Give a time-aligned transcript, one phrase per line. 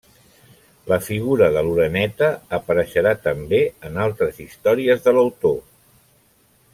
[0.91, 3.59] La figura de l'oreneta apareixerà també
[3.91, 5.59] en altres històries de l'autor.